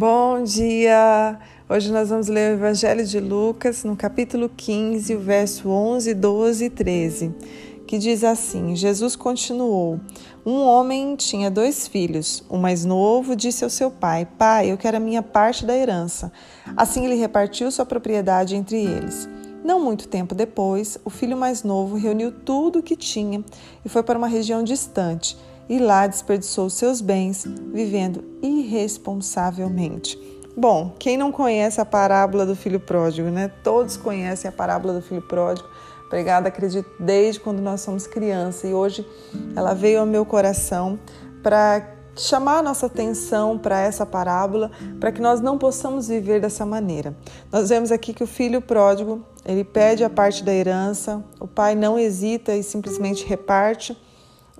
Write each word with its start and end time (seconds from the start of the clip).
Bom 0.00 0.42
dia! 0.44 1.38
Hoje 1.68 1.92
nós 1.92 2.08
vamos 2.08 2.26
ler 2.26 2.52
o 2.52 2.54
Evangelho 2.54 3.04
de 3.04 3.20
Lucas, 3.20 3.84
no 3.84 3.94
capítulo 3.94 4.48
15, 4.48 5.14
o 5.14 5.20
verso 5.20 5.68
11, 5.68 6.14
12 6.14 6.64
e 6.64 6.70
13, 6.70 7.34
que 7.86 7.98
diz 7.98 8.24
assim: 8.24 8.74
Jesus 8.74 9.14
continuou. 9.14 10.00
Um 10.46 10.62
homem 10.62 11.14
tinha 11.16 11.50
dois 11.50 11.86
filhos. 11.86 12.42
O 12.48 12.56
mais 12.56 12.82
novo 12.82 13.36
disse 13.36 13.62
ao 13.62 13.68
seu 13.68 13.90
pai: 13.90 14.26
Pai, 14.38 14.72
eu 14.72 14.78
quero 14.78 14.96
a 14.96 15.00
minha 15.00 15.22
parte 15.22 15.66
da 15.66 15.76
herança. 15.76 16.32
Assim 16.74 17.04
ele 17.04 17.16
repartiu 17.16 17.70
sua 17.70 17.84
propriedade 17.84 18.56
entre 18.56 18.82
eles. 18.82 19.28
Não 19.62 19.78
muito 19.78 20.08
tempo 20.08 20.34
depois, 20.34 20.98
o 21.04 21.10
filho 21.10 21.36
mais 21.36 21.62
novo 21.62 21.96
reuniu 21.96 22.32
tudo 22.32 22.78
o 22.78 22.82
que 22.82 22.96
tinha 22.96 23.44
e 23.84 23.88
foi 23.90 24.02
para 24.02 24.16
uma 24.16 24.28
região 24.28 24.64
distante 24.64 25.36
e 25.70 25.78
lá 25.78 26.04
desperdiçou 26.08 26.68
seus 26.68 27.00
bens, 27.00 27.46
vivendo 27.72 28.24
irresponsavelmente. 28.42 30.18
Bom, 30.56 30.96
quem 30.98 31.16
não 31.16 31.30
conhece 31.30 31.80
a 31.80 31.84
parábola 31.84 32.44
do 32.44 32.56
filho 32.56 32.80
pródigo, 32.80 33.28
né? 33.30 33.52
Todos 33.62 33.96
conhecem 33.96 34.48
a 34.48 34.52
parábola 34.52 34.94
do 34.94 35.00
filho 35.00 35.22
pródigo. 35.22 35.68
Pregada, 36.08 36.48
acredito, 36.48 36.90
desde 36.98 37.38
quando 37.38 37.60
nós 37.60 37.82
somos 37.82 38.04
crianças 38.04 38.68
e 38.68 38.74
hoje 38.74 39.06
ela 39.54 39.72
veio 39.72 40.00
ao 40.00 40.06
meu 40.06 40.26
coração 40.26 40.98
para 41.40 41.88
chamar 42.16 42.58
a 42.58 42.62
nossa 42.62 42.86
atenção 42.86 43.56
para 43.56 43.80
essa 43.80 44.04
parábola, 44.04 44.72
para 44.98 45.12
que 45.12 45.20
nós 45.20 45.40
não 45.40 45.56
possamos 45.56 46.08
viver 46.08 46.40
dessa 46.40 46.66
maneira. 46.66 47.16
Nós 47.52 47.68
vemos 47.68 47.92
aqui 47.92 48.12
que 48.12 48.24
o 48.24 48.26
filho 48.26 48.60
pródigo, 48.60 49.24
ele 49.46 49.62
pede 49.62 50.02
a 50.02 50.10
parte 50.10 50.42
da 50.42 50.52
herança, 50.52 51.24
o 51.38 51.46
pai 51.46 51.76
não 51.76 51.96
hesita 51.96 52.56
e 52.56 52.62
simplesmente 52.64 53.24
reparte 53.24 53.96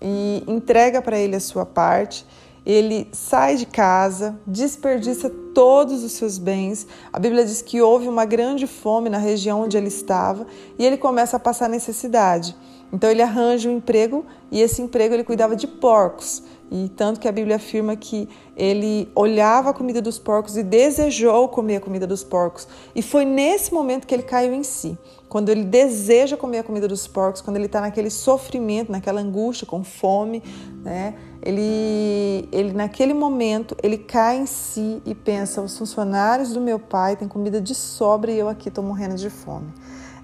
e 0.01 0.43
entrega 0.47 1.03
para 1.03 1.19
ele 1.19 1.37
a 1.37 1.41
sua 1.41 1.67
parte. 1.67 2.27
Ele 2.65 3.09
sai 3.13 3.57
de 3.57 3.67
casa, 3.67 4.39
desperdiça 4.47 5.31
todos 5.55 6.05
os 6.05 6.13
seus 6.13 6.39
bens. 6.39 6.87
A 7.13 7.19
Bíblia 7.19 7.45
diz 7.45 7.63
que 7.63 7.81
houve 7.81 8.07
uma 8.07 8.25
grande 8.25 8.67
fome 8.67 9.09
na 9.09 9.19
região 9.19 9.63
onde 9.63 9.77
ele 9.77 9.89
estava 9.89 10.47
e 10.79 10.85
ele 10.85 10.97
começa 10.97 11.37
a 11.37 11.41
passar 11.41 11.69
necessidade. 11.69 12.55
Então 12.93 13.11
ele 13.11 13.23
arranja 13.23 13.69
um 13.69 13.77
emprego 13.77 14.25
e 14.51 14.61
esse 14.61 14.83
emprego 14.83 15.15
ele 15.15 15.25
cuidava 15.25 15.55
de 15.55 15.67
porcos. 15.67 16.43
E 16.73 16.89
tanto 16.91 17.19
que 17.19 17.27
a 17.27 17.33
Bíblia 17.33 17.57
afirma 17.57 17.97
que 17.97 18.29
ele 18.57 19.11
olhava 19.15 19.71
a 19.71 19.73
comida 19.73 20.01
dos 20.01 20.21
porcos 20.21 20.57
e 20.57 20.63
desejou 20.63 21.49
comer 21.49 21.77
a 21.77 21.81
comida 21.81 22.07
dos 22.07 22.23
porcos. 22.23 22.69
E 22.95 23.03
foi 23.03 23.25
nesse 23.25 23.75
momento 23.75 24.07
que 24.07 24.15
ele 24.15 24.23
caiu 24.23 24.55
em 24.55 24.63
si. 24.63 24.97
Quando 25.29 25.49
ele 25.49 25.65
deseja 25.65 26.37
comer 26.37 26.59
a 26.59 26.63
comida 26.63 26.87
dos 26.87 27.09
porcos, 27.09 27.41
quando 27.41 27.57
ele 27.57 27.67
está 27.67 27.81
naquele 27.81 28.09
sofrimento, 28.09 28.93
naquela 28.93 29.21
angústia, 29.21 29.67
com 29.67 29.83
fome, 29.83 30.43
né? 30.85 31.15
Ele, 31.43 32.49
ele 32.53 32.73
naquele 32.73 33.15
momento 33.15 33.75
ele 33.83 33.97
cai 33.97 34.39
em 34.39 34.47
si 34.47 35.03
e 35.05 35.15
pensa: 35.15 35.61
os 35.61 35.77
funcionários 35.77 36.53
do 36.53 36.61
meu 36.61 36.79
pai 36.79 37.17
têm 37.17 37.27
comida 37.27 37.61
de 37.61 37.75
sobra 37.75 38.31
e 38.31 38.39
eu 38.39 38.49
aqui 38.49 38.69
estou 38.69 38.85
morrendo 38.85 39.17
de 39.17 39.31
fome. 39.31 39.73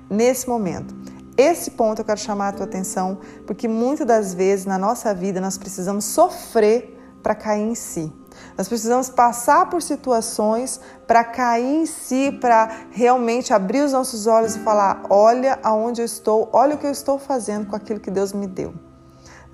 Nesse 0.08 0.48
momento, 0.48 0.94
esse 1.36 1.70
ponto 1.70 2.00
eu 2.00 2.04
quero 2.04 2.18
chamar 2.18 2.48
a 2.48 2.52
tua 2.52 2.66
atenção, 2.66 3.18
porque 3.46 3.68
muitas 3.68 4.06
das 4.06 4.34
vezes 4.34 4.64
na 4.64 4.78
nossa 4.78 5.14
vida 5.14 5.40
nós 5.40 5.58
precisamos 5.58 6.04
sofrer 6.04 6.96
para 7.22 7.34
cair 7.34 7.62
em 7.62 7.74
si. 7.74 8.12
Nós 8.56 8.68
precisamos 8.68 9.08
passar 9.08 9.68
por 9.68 9.82
situações 9.82 10.80
para 11.06 11.24
cair 11.24 11.82
em 11.82 11.86
si, 11.86 12.30
para 12.40 12.86
realmente 12.90 13.52
abrir 13.52 13.80
os 13.80 13.92
nossos 13.92 14.26
olhos 14.26 14.56
e 14.56 14.60
falar: 14.60 15.04
olha 15.10 15.58
aonde 15.62 16.00
eu 16.00 16.04
estou, 16.04 16.48
olha 16.52 16.74
o 16.74 16.78
que 16.78 16.86
eu 16.86 16.90
estou 16.90 17.18
fazendo 17.18 17.66
com 17.66 17.76
aquilo 17.76 18.00
que 18.00 18.10
Deus 18.10 18.32
me 18.32 18.46
deu. 18.46 18.85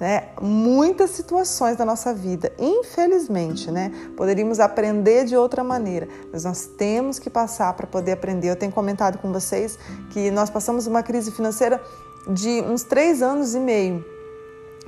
Né? 0.02 0.30
Muitas 0.40 1.10
situações 1.10 1.76
da 1.76 1.84
nossa 1.84 2.12
vida, 2.12 2.52
infelizmente, 2.58 3.70
né? 3.70 3.92
Poderíamos 4.16 4.58
aprender 4.58 5.24
de 5.24 5.36
outra 5.36 5.62
maneira, 5.62 6.08
mas 6.32 6.42
nós 6.42 6.66
temos 6.66 7.20
que 7.20 7.30
passar 7.30 7.72
para 7.74 7.86
poder 7.86 8.10
aprender. 8.10 8.48
Eu 8.48 8.56
tenho 8.56 8.72
comentado 8.72 9.18
com 9.18 9.32
vocês 9.32 9.78
que 10.10 10.28
nós 10.32 10.50
passamos 10.50 10.88
uma 10.88 11.04
crise 11.04 11.30
financeira 11.30 11.80
de 12.26 12.62
uns 12.62 12.82
três 12.82 13.22
anos 13.22 13.54
e 13.54 13.60
meio, 13.60 14.04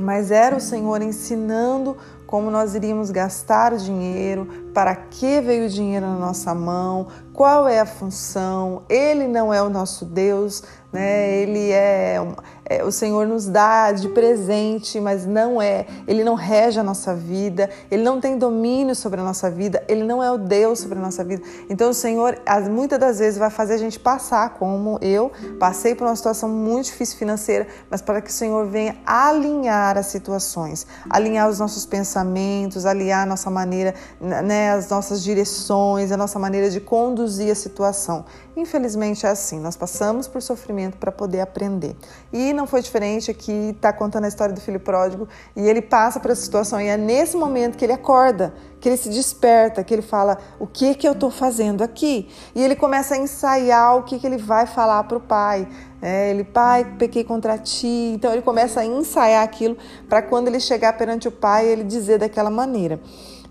mas 0.00 0.32
era 0.32 0.56
o 0.56 0.60
Senhor 0.60 1.00
ensinando 1.00 1.96
como 2.34 2.50
nós 2.50 2.74
iríamos 2.74 3.12
gastar 3.12 3.72
o 3.72 3.78
dinheiro, 3.78 4.64
para 4.74 4.96
que 4.96 5.40
veio 5.40 5.66
o 5.66 5.68
dinheiro 5.68 6.04
na 6.04 6.18
nossa 6.18 6.52
mão, 6.52 7.06
qual 7.32 7.68
é 7.68 7.78
a 7.78 7.86
função. 7.86 8.82
Ele 8.88 9.28
não 9.28 9.54
é 9.54 9.62
o 9.62 9.70
nosso 9.70 10.04
Deus, 10.04 10.64
né? 10.92 11.38
Ele 11.38 11.70
é, 11.70 12.16
é, 12.64 12.84
o 12.84 12.90
Senhor 12.90 13.26
nos 13.26 13.46
dá 13.46 13.92
de 13.92 14.08
presente, 14.08 15.00
mas 15.00 15.24
não 15.24 15.62
é. 15.62 15.86
Ele 16.08 16.24
não 16.24 16.34
rege 16.34 16.78
a 16.78 16.82
nossa 16.82 17.14
vida. 17.14 17.70
Ele 17.88 18.02
não 18.02 18.20
tem 18.20 18.36
domínio 18.36 18.96
sobre 18.96 19.20
a 19.20 19.24
nossa 19.24 19.48
vida. 19.48 19.84
Ele 19.86 20.02
não 20.02 20.22
é 20.22 20.30
o 20.30 20.38
Deus 20.38 20.80
sobre 20.80 20.98
a 20.98 21.02
nossa 21.02 21.22
vida. 21.22 21.42
Então 21.68 21.90
o 21.90 21.94
Senhor, 21.94 22.38
muitas 22.68 22.98
das 22.98 23.18
vezes, 23.20 23.38
vai 23.38 23.50
fazer 23.50 23.74
a 23.74 23.78
gente 23.78 23.98
passar, 23.98 24.50
como 24.50 24.98
eu 25.00 25.30
passei 25.58 25.94
por 25.94 26.06
uma 26.06 26.16
situação 26.16 26.48
muito 26.48 26.86
difícil 26.86 27.16
financeira, 27.16 27.66
mas 27.88 28.02
para 28.02 28.20
que 28.20 28.30
o 28.30 28.32
Senhor 28.32 28.66
venha 28.66 28.96
alinhar 29.06 29.96
as 29.98 30.06
situações, 30.06 30.86
alinhar 31.10 31.48
os 31.48 31.58
nossos 31.58 31.84
pensamentos 31.86 32.23
pensamentos, 32.24 32.86
aliar 32.86 33.26
nossa 33.26 33.50
maneira, 33.50 33.94
né, 34.20 34.72
as 34.72 34.88
nossas 34.88 35.22
direções, 35.22 36.10
a 36.10 36.16
nossa 36.16 36.38
maneira 36.38 36.70
de 36.70 36.80
conduzir 36.80 37.50
a 37.50 37.54
situação. 37.54 38.24
Infelizmente 38.56 39.26
é 39.26 39.30
assim, 39.30 39.58
nós 39.58 39.76
passamos 39.76 40.28
por 40.28 40.40
sofrimento 40.40 40.96
para 40.96 41.10
poder 41.10 41.40
aprender. 41.40 41.96
E 42.32 42.52
não 42.52 42.68
foi 42.68 42.82
diferente 42.82 43.28
aqui, 43.28 43.72
está 43.74 43.92
contando 43.92 44.24
a 44.24 44.28
história 44.28 44.54
do 44.54 44.60
filho 44.60 44.78
pródigo, 44.78 45.28
e 45.56 45.68
ele 45.68 45.82
passa 45.82 46.20
por 46.20 46.30
essa 46.30 46.42
situação, 46.42 46.80
e 46.80 46.86
é 46.86 46.96
nesse 46.96 47.36
momento 47.36 47.76
que 47.76 47.84
ele 47.84 47.92
acorda, 47.92 48.54
que 48.80 48.88
ele 48.88 48.96
se 48.96 49.08
desperta, 49.08 49.82
que 49.82 49.92
ele 49.92 50.02
fala: 50.02 50.38
o 50.60 50.68
que 50.68 50.94
que 50.94 51.08
eu 51.08 51.12
estou 51.12 51.30
fazendo 51.30 51.82
aqui? 51.82 52.28
E 52.54 52.62
ele 52.62 52.76
começa 52.76 53.14
a 53.14 53.18
ensaiar 53.18 53.96
o 53.96 54.04
que, 54.04 54.20
que 54.20 54.26
ele 54.26 54.36
vai 54.36 54.66
falar 54.66 55.02
para 55.04 55.16
o 55.16 55.20
pai. 55.20 55.66
É, 56.00 56.30
ele, 56.30 56.44
pai, 56.44 56.84
pequei 56.98 57.24
contra 57.24 57.58
ti. 57.58 58.12
Então 58.14 58.30
ele 58.30 58.42
começa 58.42 58.80
a 58.80 58.84
ensaiar 58.84 59.42
aquilo 59.42 59.76
para 60.08 60.22
quando 60.22 60.48
ele 60.48 60.60
chegar 60.60 60.92
perante 60.98 61.26
o 61.26 61.32
pai, 61.32 61.66
ele 61.66 61.82
dizer 61.82 62.18
daquela 62.18 62.50
maneira. 62.50 63.00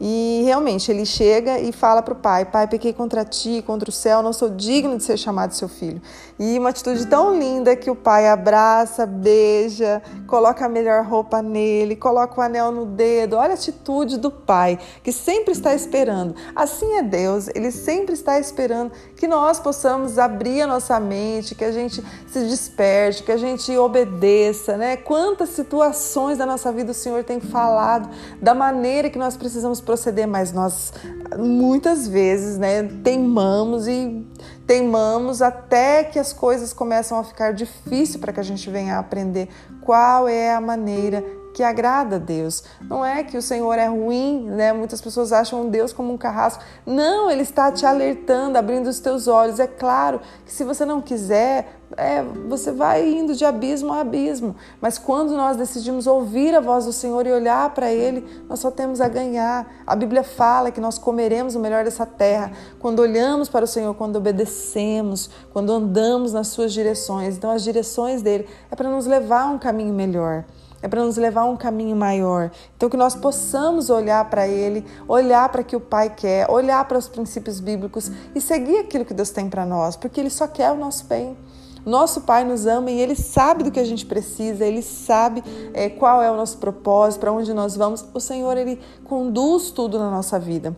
E 0.05 0.41
realmente 0.43 0.91
ele 0.91 1.05
chega 1.05 1.61
e 1.61 1.71
fala 1.71 2.01
para 2.01 2.13
o 2.13 2.17
pai: 2.17 2.43
Pai, 2.43 2.67
pequei 2.67 2.91
contra 2.91 3.23
ti, 3.23 3.63
contra 3.65 3.89
o 3.89 3.93
céu, 3.93 4.21
não 4.21 4.33
sou 4.33 4.49
digno 4.49 4.97
de 4.97 5.03
ser 5.03 5.15
chamado 5.15 5.53
seu 5.53 5.69
filho. 5.69 6.01
E 6.37 6.59
uma 6.59 6.71
atitude 6.71 7.07
tão 7.07 7.39
linda 7.39 7.73
que 7.73 7.89
o 7.89 7.95
pai 7.95 8.27
abraça, 8.27 9.05
beija, 9.05 10.03
coloca 10.27 10.65
a 10.65 10.67
melhor 10.67 11.05
roupa 11.05 11.41
nele, 11.41 11.95
coloca 11.95 12.37
o 12.37 12.43
anel 12.43 12.69
no 12.69 12.85
dedo. 12.85 13.37
Olha 13.37 13.51
a 13.51 13.53
atitude 13.53 14.17
do 14.17 14.29
pai, 14.29 14.77
que 15.01 15.13
sempre 15.13 15.53
está 15.53 15.73
esperando. 15.73 16.35
Assim 16.53 16.95
é 16.95 17.01
Deus, 17.01 17.47
ele 17.55 17.71
sempre 17.71 18.13
está 18.13 18.37
esperando 18.37 18.91
que 19.15 19.25
nós 19.25 19.57
possamos 19.57 20.19
abrir 20.19 20.63
a 20.63 20.67
nossa 20.67 20.99
mente, 20.99 21.55
que 21.55 21.63
a 21.63 21.71
gente 21.71 22.03
se 22.27 22.39
desperte, 22.41 23.23
que 23.23 23.31
a 23.31 23.37
gente 23.37 23.77
obedeça, 23.77 24.75
né? 24.75 24.97
Quantas 24.97 25.47
situações 25.49 26.37
da 26.37 26.45
nossa 26.45 26.73
vida 26.73 26.91
o 26.91 26.93
Senhor 26.93 27.23
tem 27.23 27.39
falado 27.39 28.09
da 28.41 28.53
maneira 28.53 29.09
que 29.09 29.17
nós 29.17 29.37
precisamos 29.37 29.79
proceder, 29.93 30.27
mas 30.27 30.51
nós 30.51 30.91
muitas 31.37 32.07
vezes, 32.07 32.57
né, 32.57 32.83
teimamos 33.03 33.87
e 33.87 34.25
teimamos 34.65 35.41
até 35.41 36.03
que 36.03 36.17
as 36.17 36.33
coisas 36.33 36.73
começam 36.73 37.19
a 37.19 37.23
ficar 37.23 37.53
difícil 37.53 38.19
para 38.19 38.33
que 38.33 38.39
a 38.39 38.43
gente 38.43 38.69
venha 38.69 38.97
aprender 38.97 39.49
qual 39.81 40.27
é 40.27 40.53
a 40.53 40.59
maneira 40.59 41.23
que 41.53 41.63
agrada 41.63 42.15
a 42.15 42.19
Deus. 42.19 42.63
Não 42.81 43.05
é 43.05 43.23
que 43.23 43.37
o 43.37 43.41
Senhor 43.41 43.77
é 43.77 43.87
ruim, 43.87 44.45
né? 44.49 44.73
Muitas 44.73 44.99
pessoas 44.99 45.31
acham 45.31 45.69
Deus 45.69 45.93
como 45.93 46.11
um 46.11 46.17
carrasco. 46.17 46.63
Não, 46.85 47.29
Ele 47.29 47.43
está 47.43 47.71
te 47.71 47.85
alertando, 47.85 48.57
abrindo 48.57 48.87
os 48.87 48.99
teus 48.99 49.27
olhos. 49.27 49.59
É 49.59 49.67
claro 49.67 50.19
que 50.45 50.51
se 50.51 50.63
você 50.63 50.83
não 50.83 50.99
quiser, 50.99 51.79
é, 51.95 52.23
você 52.47 52.71
vai 52.71 53.07
indo 53.07 53.35
de 53.35 53.45
abismo 53.45 53.93
a 53.93 54.01
abismo. 54.01 54.55
Mas 54.81 54.97
quando 54.97 55.35
nós 55.37 55.55
decidimos 55.55 56.07
ouvir 56.07 56.55
a 56.55 56.59
voz 56.59 56.85
do 56.85 56.93
Senhor 56.93 57.25
e 57.27 57.31
olhar 57.31 57.69
para 57.73 57.91
Ele, 57.91 58.25
nós 58.49 58.59
só 58.59 58.71
temos 58.71 58.99
a 58.99 59.07
ganhar. 59.07 59.71
A 59.85 59.95
Bíblia 59.95 60.23
fala 60.23 60.71
que 60.71 60.81
nós 60.81 60.97
comeremos 60.97 61.55
o 61.55 61.59
melhor 61.59 61.83
dessa 61.83 62.05
terra 62.05 62.51
quando 62.79 62.99
olhamos 62.99 63.47
para 63.47 63.65
o 63.65 63.67
Senhor, 63.67 63.93
quando 63.93 64.15
obedecemos, 64.15 65.29
quando 65.51 65.71
andamos 65.71 66.33
nas 66.33 66.47
Suas 66.47 66.73
direções. 66.73 67.37
Então, 67.37 67.51
as 67.51 67.63
direções 67.63 68.21
dele 68.21 68.47
é 68.71 68.75
para 68.75 68.89
nos 68.89 69.05
levar 69.05 69.43
a 69.43 69.47
um 69.47 69.59
caminho 69.59 69.93
melhor 69.93 70.45
é 70.83 70.87
para 70.89 71.01
nos 71.01 71.15
levar 71.15 71.41
a 71.41 71.45
um 71.45 71.55
caminho 71.55 71.95
maior. 71.95 72.51
Então, 72.75 72.89
que 72.89 72.97
nós 72.97 73.15
possamos 73.15 73.89
olhar 73.89 74.29
para 74.29 74.45
Ele, 74.45 74.85
olhar 75.07 75.47
para 75.47 75.61
o 75.61 75.63
que 75.63 75.77
o 75.77 75.79
Pai 75.79 76.13
quer, 76.13 76.51
olhar 76.51 76.83
para 76.85 76.97
os 76.97 77.07
princípios 77.07 77.61
bíblicos 77.61 78.11
e 78.35 78.41
seguir 78.41 78.79
aquilo 78.79 79.05
que 79.05 79.13
Deus 79.13 79.29
tem 79.29 79.49
para 79.49 79.65
nós, 79.65 79.95
porque 79.95 80.19
Ele 80.19 80.29
só 80.29 80.45
quer 80.45 80.71
o 80.71 80.75
nosso 80.75 81.05
bem. 81.05 81.37
Nosso 81.85 82.21
Pai 82.21 82.43
nos 82.43 82.65
ama 82.65 82.91
e 82.91 82.99
Ele 82.99 83.15
sabe 83.15 83.63
do 83.63 83.71
que 83.71 83.79
a 83.79 83.83
gente 83.85 84.05
precisa, 84.05 84.65
Ele 84.65 84.81
sabe 84.81 85.41
é, 85.73 85.87
qual 85.87 86.21
é 86.21 86.29
o 86.29 86.35
nosso 86.35 86.57
propósito, 86.57 87.21
para 87.21 87.31
onde 87.31 87.53
nós 87.53 87.77
vamos. 87.77 88.05
O 88.13 88.19
Senhor, 88.19 88.57
Ele 88.57 88.77
conduz 89.05 89.71
tudo 89.71 89.97
na 89.97 90.11
nossa 90.11 90.37
vida. 90.37 90.75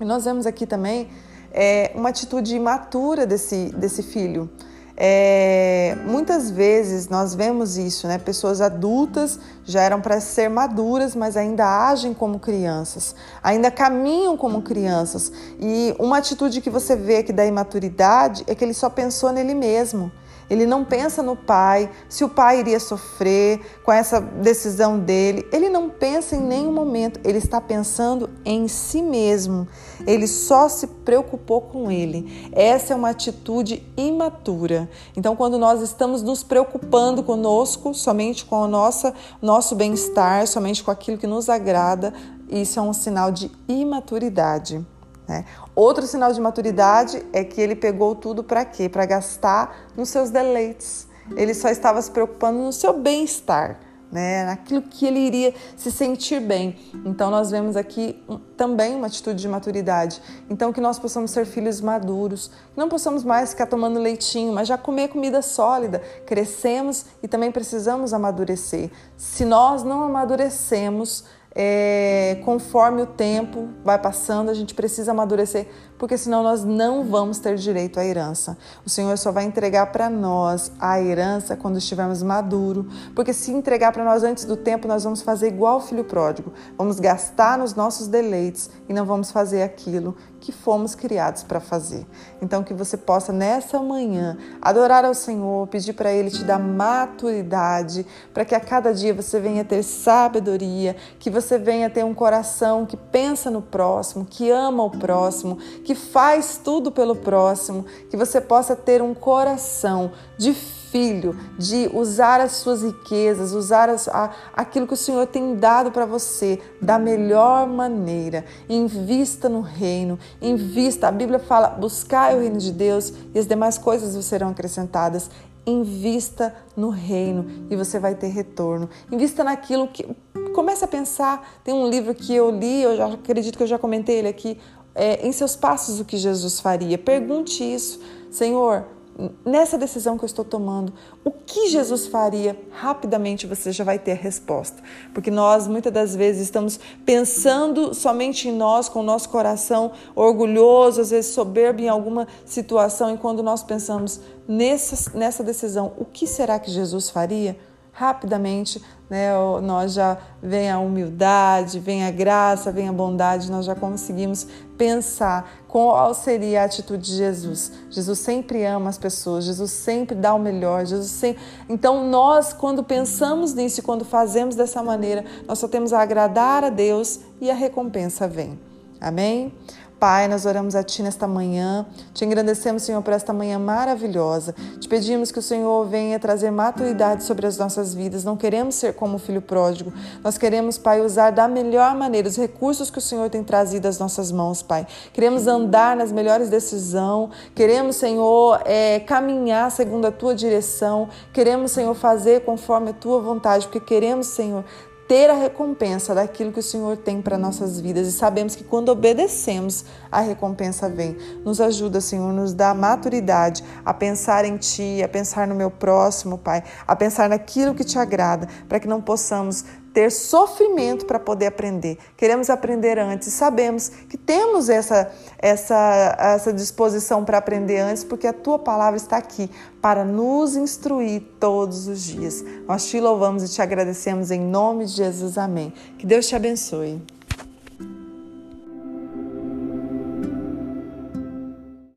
E 0.00 0.04
nós 0.04 0.24
vemos 0.24 0.46
aqui 0.46 0.66
também 0.66 1.08
é, 1.52 1.92
uma 1.94 2.08
atitude 2.08 2.56
imatura 2.56 3.26
desse, 3.26 3.66
desse 3.76 4.02
filho. 4.02 4.48
É, 4.96 5.94
muitas 6.06 6.50
vezes 6.50 7.08
nós 7.08 7.34
vemos 7.34 7.76
isso, 7.76 8.06
né? 8.06 8.16
Pessoas 8.16 8.62
adultas 8.62 9.38
já 9.62 9.82
eram 9.82 10.00
para 10.00 10.20
ser 10.20 10.48
maduras, 10.48 11.14
mas 11.14 11.36
ainda 11.36 11.88
agem 11.88 12.14
como 12.14 12.38
crianças, 12.38 13.14
ainda 13.42 13.70
caminham 13.70 14.36
como 14.38 14.62
crianças. 14.62 15.30
E 15.60 15.94
uma 15.98 16.16
atitude 16.16 16.62
que 16.62 16.70
você 16.70 16.96
vê 16.96 17.18
aqui 17.18 17.32
da 17.32 17.44
imaturidade 17.44 18.42
é 18.46 18.54
que 18.54 18.64
ele 18.64 18.72
só 18.72 18.88
pensou 18.88 19.32
nele 19.32 19.54
mesmo. 19.54 20.10
Ele 20.48 20.66
não 20.66 20.84
pensa 20.84 21.22
no 21.22 21.34
pai, 21.34 21.90
se 22.08 22.24
o 22.24 22.28
pai 22.28 22.60
iria 22.60 22.78
sofrer 22.78 23.60
com 23.84 23.92
essa 23.92 24.20
decisão 24.20 24.98
dele. 24.98 25.46
Ele 25.52 25.68
não 25.68 25.90
pensa 25.90 26.36
em 26.36 26.40
nenhum 26.40 26.72
momento, 26.72 27.20
ele 27.24 27.38
está 27.38 27.60
pensando 27.60 28.30
em 28.44 28.68
si 28.68 29.02
mesmo. 29.02 29.66
Ele 30.06 30.26
só 30.26 30.68
se 30.68 30.86
preocupou 30.86 31.62
com 31.62 31.90
ele. 31.90 32.50
Essa 32.52 32.92
é 32.92 32.96
uma 32.96 33.10
atitude 33.10 33.82
imatura. 33.96 34.88
Então, 35.16 35.34
quando 35.34 35.58
nós 35.58 35.82
estamos 35.82 36.22
nos 36.22 36.42
preocupando 36.42 37.22
conosco, 37.22 37.92
somente 37.92 38.44
com 38.44 38.60
o 38.62 38.68
nosso, 38.68 39.12
nosso 39.42 39.74
bem-estar, 39.74 40.46
somente 40.46 40.82
com 40.84 40.90
aquilo 40.90 41.18
que 41.18 41.26
nos 41.26 41.48
agrada, 41.48 42.14
isso 42.48 42.78
é 42.78 42.82
um 42.82 42.92
sinal 42.92 43.32
de 43.32 43.50
imaturidade. 43.68 44.84
Né? 45.28 45.44
Outro 45.74 46.06
sinal 46.06 46.32
de 46.32 46.40
maturidade 46.40 47.24
é 47.32 47.42
que 47.42 47.60
ele 47.60 47.74
pegou 47.74 48.14
tudo 48.14 48.44
para 48.44 48.64
quê? 48.64 48.88
Para 48.88 49.04
gastar 49.06 49.88
nos 49.96 50.08
seus 50.08 50.30
deleites. 50.30 51.08
Ele 51.36 51.52
só 51.54 51.68
estava 51.68 52.00
se 52.00 52.10
preocupando 52.10 52.60
no 52.60 52.72
seu 52.72 52.92
bem-estar, 52.92 53.80
né? 54.12 54.44
naquilo 54.44 54.82
que 54.82 55.04
ele 55.04 55.18
iria 55.18 55.52
se 55.76 55.90
sentir 55.90 56.40
bem. 56.40 56.78
Então, 57.04 57.28
nós 57.28 57.50
vemos 57.50 57.76
aqui 57.76 58.22
também 58.56 58.94
uma 58.94 59.08
atitude 59.08 59.40
de 59.40 59.48
maturidade. 59.48 60.22
Então, 60.48 60.72
que 60.72 60.80
nós 60.80 61.00
possamos 61.00 61.32
ser 61.32 61.44
filhos 61.44 61.80
maduros, 61.80 62.52
não 62.76 62.88
possamos 62.88 63.24
mais 63.24 63.50
ficar 63.50 63.66
tomando 63.66 63.98
leitinho, 63.98 64.52
mas 64.52 64.68
já 64.68 64.78
comer 64.78 65.08
comida 65.08 65.42
sólida. 65.42 66.00
Crescemos 66.24 67.06
e 67.20 67.26
também 67.26 67.50
precisamos 67.50 68.14
amadurecer. 68.14 68.92
Se 69.16 69.44
nós 69.44 69.82
não 69.82 70.04
amadurecemos, 70.04 71.24
é, 71.58 72.38
conforme 72.44 73.00
o 73.00 73.06
tempo 73.06 73.70
vai 73.82 73.98
passando, 73.98 74.50
a 74.50 74.54
gente 74.54 74.74
precisa 74.74 75.12
amadurecer, 75.12 75.66
porque 75.96 76.18
senão 76.18 76.42
nós 76.42 76.62
não 76.62 77.02
vamos 77.02 77.38
ter 77.38 77.56
direito 77.56 77.98
à 77.98 78.04
herança. 78.04 78.58
O 78.84 78.90
Senhor 78.90 79.16
só 79.16 79.32
vai 79.32 79.44
entregar 79.44 79.86
para 79.86 80.10
nós 80.10 80.70
a 80.78 81.00
herança 81.00 81.56
quando 81.56 81.78
estivermos 81.78 82.22
maduro, 82.22 82.86
porque 83.14 83.32
se 83.32 83.50
entregar 83.50 83.90
para 83.90 84.04
nós 84.04 84.22
antes 84.22 84.44
do 84.44 84.54
tempo, 84.54 84.86
nós 84.86 85.04
vamos 85.04 85.22
fazer 85.22 85.48
igual 85.48 85.78
o 85.78 85.80
filho 85.80 86.04
pródigo, 86.04 86.52
vamos 86.76 87.00
gastar 87.00 87.56
nos 87.56 87.74
nossos 87.74 88.06
deleites 88.06 88.68
e 88.86 88.92
não 88.92 89.06
vamos 89.06 89.30
fazer 89.30 89.62
aquilo 89.62 90.14
que 90.40 90.52
fomos 90.52 90.94
criados 90.94 91.42
para 91.42 91.60
fazer. 91.60 92.06
Então, 92.40 92.62
que 92.62 92.74
você 92.74 92.96
possa 92.96 93.32
nessa 93.32 93.80
manhã 93.80 94.36
adorar 94.60 95.04
ao 95.04 95.14
Senhor, 95.14 95.66
pedir 95.68 95.92
para 95.92 96.12
Ele 96.12 96.30
te 96.30 96.44
dar 96.44 96.58
maturidade, 96.58 98.06
para 98.32 98.44
que 98.44 98.54
a 98.54 98.60
cada 98.60 98.92
dia 98.92 99.14
você 99.14 99.40
venha 99.40 99.64
ter 99.64 99.82
sabedoria, 99.82 100.96
que 101.18 101.30
você 101.30 101.58
venha 101.58 101.90
ter 101.90 102.04
um 102.04 102.14
coração 102.14 102.86
que 102.86 102.96
pensa 102.96 103.50
no 103.50 103.62
próximo, 103.62 104.24
que 104.24 104.50
ama 104.50 104.84
o 104.84 104.90
próximo, 104.90 105.56
que 105.84 105.94
faz 105.94 106.60
tudo 106.62 106.92
pelo 106.92 107.16
próximo, 107.16 107.84
que 108.10 108.16
você 108.16 108.40
possa 108.40 108.76
ter 108.76 109.02
um 109.02 109.14
coração 109.14 110.12
de 110.38 110.52
filho, 110.96 111.36
de 111.58 111.90
usar 111.92 112.40
as 112.40 112.52
suas 112.52 112.82
riquezas, 112.82 113.52
usar 113.52 113.90
as, 113.90 114.08
a, 114.08 114.30
aquilo 114.54 114.86
que 114.86 114.94
o 114.94 114.96
Senhor 114.96 115.26
tem 115.26 115.54
dado 115.56 115.92
para 115.92 116.06
você 116.06 116.58
da 116.80 116.98
melhor 116.98 117.68
maneira. 117.68 118.46
Invista 118.66 119.46
no 119.46 119.60
reino, 119.60 120.18
invista. 120.40 121.08
A 121.08 121.12
Bíblia 121.12 121.38
fala: 121.38 121.68
buscai 121.68 122.34
o 122.34 122.40
reino 122.40 122.56
de 122.56 122.72
Deus 122.72 123.12
e 123.34 123.38
as 123.38 123.46
demais 123.46 123.76
coisas 123.76 124.24
serão 124.24 124.48
acrescentadas. 124.48 125.30
Invista 125.66 126.54
no 126.74 126.88
reino 126.88 127.66
e 127.68 127.76
você 127.76 127.98
vai 127.98 128.14
ter 128.14 128.28
retorno. 128.28 128.88
Invista 129.12 129.44
naquilo 129.44 129.88
que. 129.88 130.06
Comece 130.54 130.82
a 130.82 130.88
pensar. 130.88 131.60
Tem 131.62 131.74
um 131.74 131.90
livro 131.90 132.14
que 132.14 132.34
eu 132.34 132.50
li, 132.50 132.82
eu 132.82 132.96
já 132.96 133.06
acredito 133.12 133.58
que 133.58 133.62
eu 133.62 133.66
já 133.66 133.78
comentei 133.78 134.16
ele 134.16 134.28
aqui. 134.28 134.58
É, 134.94 135.26
em 135.26 135.30
seus 135.30 135.54
passos, 135.54 136.00
o 136.00 136.06
que 136.06 136.16
Jesus 136.16 136.58
faria. 136.58 136.96
Pergunte 136.96 137.62
isso, 137.62 138.00
Senhor 138.30 138.95
nessa 139.44 139.78
decisão 139.78 140.18
que 140.18 140.24
eu 140.24 140.26
estou 140.26 140.44
tomando, 140.44 140.92
o 141.24 141.30
que 141.30 141.68
Jesus 141.68 142.06
faria? 142.06 142.56
Rapidamente 142.70 143.46
você 143.46 143.72
já 143.72 143.82
vai 143.82 143.98
ter 143.98 144.12
a 144.12 144.16
resposta. 144.16 144.82
Porque 145.14 145.30
nós 145.30 145.66
muitas 145.66 145.92
das 145.92 146.14
vezes 146.14 146.42
estamos 146.42 146.78
pensando 147.04 147.94
somente 147.94 148.48
em 148.48 148.52
nós, 148.52 148.88
com 148.88 149.00
o 149.00 149.02
nosso 149.02 149.28
coração 149.28 149.92
orgulhoso, 150.14 151.00
às 151.00 151.10
vezes 151.10 151.32
soberbo 151.32 151.80
em 151.80 151.88
alguma 151.88 152.28
situação, 152.44 153.14
e 153.14 153.18
quando 153.18 153.42
nós 153.42 153.62
pensamos 153.62 154.20
nessa, 154.46 155.16
nessa 155.16 155.42
decisão, 155.42 155.92
o 155.96 156.04
que 156.04 156.26
será 156.26 156.58
que 156.58 156.70
Jesus 156.70 157.08
faria? 157.08 157.56
Rapidamente 157.96 158.82
né, 159.08 159.30
nós 159.62 159.94
já 159.94 160.18
vem 160.42 160.70
a 160.70 160.78
humildade, 160.78 161.78
vem 161.78 162.04
a 162.04 162.10
graça, 162.10 162.70
vem 162.70 162.88
a 162.88 162.92
bondade, 162.92 163.50
nós 163.50 163.64
já 163.64 163.74
conseguimos 163.74 164.46
pensar 164.76 165.50
qual 165.66 166.12
seria 166.12 166.62
a 166.62 166.64
atitude 166.64 167.04
de 167.04 167.16
Jesus. 167.16 167.72
Jesus 167.88 168.18
sempre 168.18 168.64
ama 168.64 168.90
as 168.90 168.98
pessoas, 168.98 169.44
Jesus 169.44 169.70
sempre 169.70 170.14
dá 170.14 170.34
o 170.34 170.38
melhor, 170.38 170.84
Jesus 170.84 171.10
sempre... 171.10 171.42
Então 171.68 172.08
nós 172.08 172.52
quando 172.52 172.82
pensamos 172.84 173.54
nisso 173.54 173.82
quando 173.82 174.04
fazemos 174.04 174.54
dessa 174.54 174.82
maneira, 174.82 175.24
nós 175.46 175.58
só 175.58 175.68
temos 175.68 175.92
a 175.92 176.02
agradar 176.02 176.64
a 176.64 176.70
Deus 176.70 177.20
e 177.40 177.50
a 177.50 177.54
recompensa 177.54 178.28
vem. 178.28 178.58
Amém? 179.00 179.52
Pai, 179.98 180.28
nós 180.28 180.44
oramos 180.44 180.74
a 180.74 180.82
Ti 180.82 181.02
nesta 181.02 181.26
manhã, 181.26 181.86
te 182.12 182.22
engrandecemos, 182.22 182.82
Senhor, 182.82 183.00
por 183.00 183.14
esta 183.14 183.32
manhã 183.32 183.58
maravilhosa. 183.58 184.54
Te 184.78 184.86
pedimos 184.86 185.32
que 185.32 185.38
o 185.38 185.42
Senhor 185.42 185.86
venha 185.86 186.20
trazer 186.20 186.50
maturidade 186.50 187.24
sobre 187.24 187.46
as 187.46 187.56
nossas 187.56 187.94
vidas. 187.94 188.22
Não 188.22 188.36
queremos 188.36 188.74
ser 188.74 188.92
como 188.92 189.16
o 189.16 189.18
filho 189.18 189.40
pródigo. 189.40 189.90
Nós 190.22 190.36
queremos, 190.36 190.76
Pai, 190.76 191.00
usar 191.00 191.30
da 191.30 191.48
melhor 191.48 191.94
maneira 191.94 192.28
os 192.28 192.36
recursos 192.36 192.90
que 192.90 192.98
o 192.98 193.00
Senhor 193.00 193.30
tem 193.30 193.42
trazido 193.42 193.88
às 193.88 193.98
nossas 193.98 194.30
mãos, 194.30 194.62
Pai. 194.62 194.86
Queremos 195.14 195.46
andar 195.46 195.96
nas 195.96 196.12
melhores 196.12 196.50
decisões. 196.50 197.30
Queremos, 197.54 197.96
Senhor, 197.96 198.60
é, 198.66 199.00
caminhar 199.00 199.70
segundo 199.70 200.04
a 200.04 200.12
Tua 200.12 200.34
direção. 200.34 201.08
Queremos, 201.32 201.70
Senhor, 201.70 201.94
fazer 201.94 202.44
conforme 202.44 202.90
a 202.90 202.92
Tua 202.92 203.18
vontade, 203.20 203.66
porque 203.66 203.80
queremos, 203.80 204.26
Senhor, 204.26 204.62
ter 205.08 205.30
a 205.30 205.34
recompensa 205.34 206.14
daquilo 206.14 206.52
que 206.52 206.60
o 206.60 206.62
Senhor 206.62 206.96
tem 206.96 207.22
para 207.22 207.38
nossas 207.38 207.80
vidas 207.80 208.08
e 208.08 208.12
sabemos 208.12 208.56
que 208.56 208.64
quando 208.64 208.88
obedecemos, 208.88 209.84
a 210.10 210.20
recompensa 210.20 210.88
vem. 210.88 211.16
Nos 211.44 211.60
ajuda, 211.60 212.00
Senhor, 212.00 212.32
nos 212.32 212.52
dá 212.52 212.74
maturidade 212.74 213.62
a 213.84 213.94
pensar 213.94 214.44
em 214.44 214.56
Ti, 214.56 215.02
a 215.02 215.08
pensar 215.08 215.46
no 215.46 215.54
meu 215.54 215.70
próximo, 215.70 216.38
Pai, 216.38 216.62
a 216.86 216.96
pensar 216.96 217.28
naquilo 217.28 217.74
que 217.74 217.84
te 217.84 217.98
agrada, 217.98 218.48
para 218.68 218.80
que 218.80 218.88
não 218.88 219.00
possamos 219.00 219.64
ter 219.96 220.12
sofrimento 220.12 221.06
para 221.06 221.18
poder 221.18 221.46
aprender. 221.46 221.96
Queremos 222.18 222.50
aprender 222.50 222.98
antes. 222.98 223.32
Sabemos 223.32 223.88
que 223.88 224.18
temos 224.18 224.68
essa, 224.68 225.10
essa, 225.38 226.14
essa 226.18 226.52
disposição 226.52 227.24
para 227.24 227.38
aprender 227.38 227.78
antes, 227.78 228.04
porque 228.04 228.26
a 228.26 228.32
tua 228.34 228.58
palavra 228.58 228.98
está 228.98 229.16
aqui 229.16 229.50
para 229.80 230.04
nos 230.04 230.54
instruir 230.54 231.22
todos 231.40 231.88
os 231.88 232.02
dias. 232.02 232.44
Nós 232.68 232.86
te 232.90 233.00
louvamos 233.00 233.42
e 233.42 233.48
te 233.48 233.62
agradecemos 233.62 234.30
em 234.30 234.40
nome 234.40 234.84
de 234.84 234.92
Jesus. 234.92 235.38
Amém. 235.38 235.72
Que 235.96 236.04
Deus 236.04 236.28
te 236.28 236.36
abençoe. 236.36 237.15